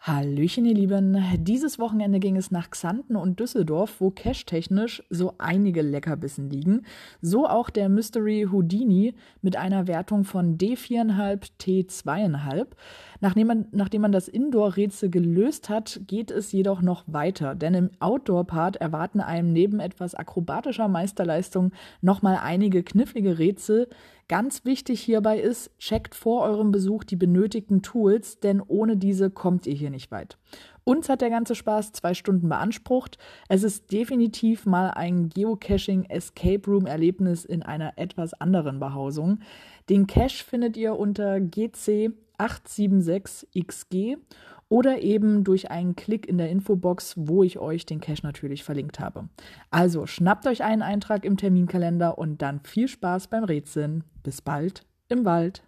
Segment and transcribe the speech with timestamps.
[0.00, 1.22] Hallöchen, ihr Lieben.
[1.38, 6.86] Dieses Wochenende ging es nach Xanten und Düsseldorf, wo cash-technisch so einige Leckerbissen liegen.
[7.20, 12.68] So auch der Mystery Houdini mit einer Wertung von D4,5, T2,5.
[13.20, 17.90] Nachdem man, nachdem man das Indoor-Rätsel gelöst hat, geht es jedoch noch weiter, denn im
[18.00, 23.88] Outdoor-Part erwarten einem neben etwas akrobatischer Meisterleistung nochmal einige knifflige Rätsel,
[24.28, 29.66] Ganz wichtig hierbei ist, checkt vor eurem Besuch die benötigten Tools, denn ohne diese kommt
[29.66, 30.36] ihr hier nicht weit.
[30.84, 33.16] Uns hat der ganze Spaß zwei Stunden beansprucht.
[33.48, 39.40] Es ist definitiv mal ein Geocaching Escape Room Erlebnis in einer etwas anderen Behausung.
[39.88, 44.18] Den Cache findet ihr unter GC 876XG
[44.68, 49.00] oder eben durch einen Klick in der Infobox, wo ich euch den Cache natürlich verlinkt
[49.00, 49.28] habe.
[49.70, 54.04] Also schnappt euch einen Eintrag im Terminkalender und dann viel Spaß beim Rätseln.
[54.22, 55.62] Bis bald im Wald.